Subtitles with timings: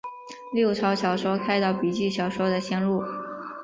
[0.51, 3.03] 六朝小说开导笔记小说的先路。